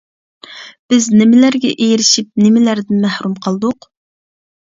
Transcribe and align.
بىز 0.93 1.07
نېمىلەرگە 1.19 1.73
ئېرىشىپ، 1.87 2.31
نېمىلەردىن 2.45 3.05
مەھرۇم 3.05 3.37
قالدۇق؟! 3.45 3.89